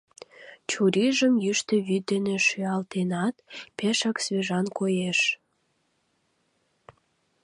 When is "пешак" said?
3.77-4.17